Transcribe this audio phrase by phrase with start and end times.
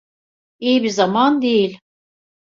[0.59, 1.79] İyi bir zaman değil.